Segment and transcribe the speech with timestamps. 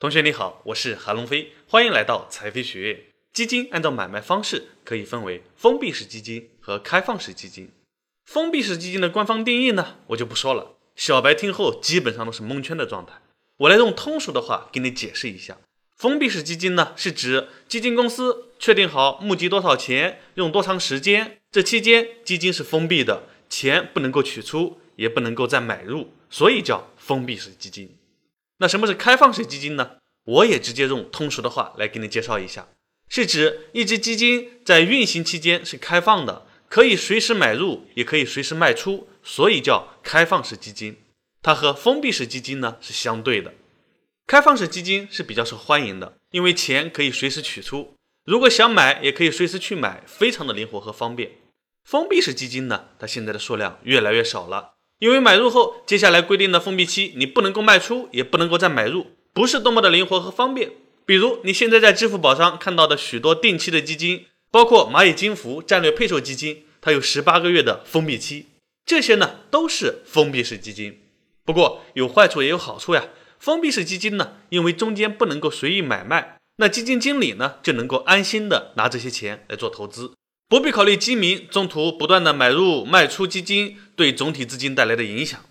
[0.00, 3.00] 同学你好，我是韩龙飞，欢迎来到财飞学院。
[3.32, 7.72] 基金按照买卖方式可以分为封闭式基金和开放式基金。
[8.24, 13.14] 封闭式基金的官方定义呢，我就不说了，小白听后基本上都是蒙圈的状态。
[13.56, 15.58] 我来用通俗的话给你解释一下。
[15.96, 27.97] 封闭式基金呢，是指基金公司确定好募集多少钱，用多长时间，这期间基金是封闭的，钱不能够取出，也不能够再买入，所以叫封闭式基金。
[28.58, 29.96] 那什么是开放式基金呢？
[30.24, 32.68] 我也直接用通俗的话来给你介绍一下，
[33.08, 40.96] 是指一只基金在运行期间是开放的，可以随时买入，也可以随时卖出，所以叫开放式基金。
[41.40, 43.54] 它和封闭式基金呢是相对的。
[44.26, 47.94] 开放式基金是比较受欢迎的，因为钱可以随时取出，
[48.26, 51.30] 如果想买也可以随时去买，非常的灵活和方便。
[51.84, 54.74] 封闭式基金呢，它现在的数量越来越少了。
[54.98, 60.72] 因为买入后，接下来规定的封闭期，你不能够卖出，也不能够再买入，不是多么的灵活和方便。
[61.06, 68.46] 比如你现在在支付宝上看到的许多定期的基金，包括蚂蚁金服战略配售基金，它有十八个月的封闭期，
[68.84, 71.00] 这些呢都是封闭式基金。
[71.44, 73.08] 不过有坏处也有好处呀。
[73.38, 80.10] 封闭式基金呢，因为中间不能够随意买卖，那基金经理呢就能够安心的拿这些钱来做投资。
[80.48, 85.44] 不必考虑基民中途不断的买入卖出基金对总体资金带来的影响。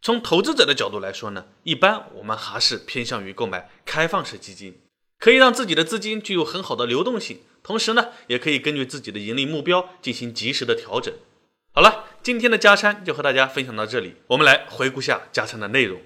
[0.00, 4.78] 从投资者的角度来说呢，一般我们还是偏向于购买开放式基金，
[5.18, 11.12] 可以让自己的资金具有很好的流动性，同时呢，也可以根据自己的盈利目标进行及时的调整。
[11.72, 16.00] 好了，今天的加餐就和大家分享到这里，我们来回顾下加餐的内容。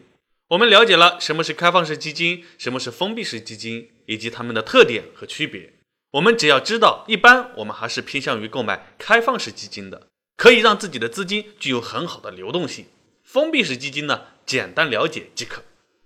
[0.48, 5.74] 我们了解了什么是开放式基金，什么是封闭式基金，以及它们的特点和区别。
[6.12, 12.86] 我们只要知道，一般我们还是偏向于购买开放式基金的，可以让自己的资金具有很好的流动性。
[13.22, 15.62] 封闭式基金呢，简单了解即可。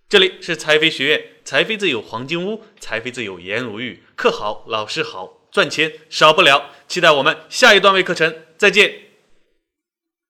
[0.09, 6.71] 这里是财飞学院，财飞自有黄金屋，财飞自有颜如玉，课好，老师好，赚钱少不了。
[6.89, 9.12] 期待我们下一段位课程，再见。